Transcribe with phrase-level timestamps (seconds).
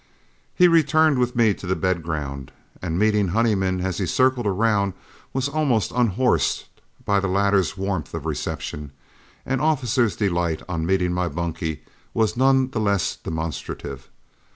[0.55, 2.51] He returned with me to the bed ground,
[2.81, 4.93] and meeting Honeyman as he circled around,
[5.31, 6.65] was almost unhorsed
[7.05, 8.93] by the latter's warmth of reception,
[9.45, 11.83] and Officer's delight on meeting my bunkie
[12.15, 14.09] was none the less demonstrative.